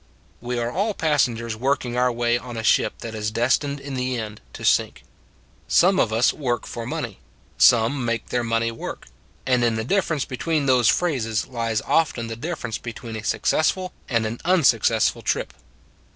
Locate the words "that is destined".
3.01-3.79